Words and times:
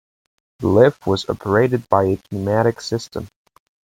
The 0.57 0.67
lift 0.67 1.05
was 1.05 1.29
operated 1.29 1.87
by 1.87 2.05
a 2.05 2.17
pneumatic 2.31 2.81
system. 2.81 3.27